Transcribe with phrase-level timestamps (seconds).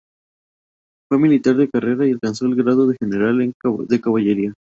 [1.07, 3.53] Fue militar de carrera, y alcanzó el grado de general
[3.87, 4.51] de caballería.